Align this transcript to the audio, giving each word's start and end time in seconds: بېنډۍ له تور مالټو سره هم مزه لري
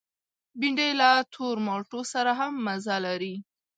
بېنډۍ 0.59 0.91
له 1.01 1.09
تور 1.33 1.55
مالټو 1.65 2.01
سره 2.13 2.31
هم 2.39 2.53
مزه 2.65 2.95
لري 3.05 3.35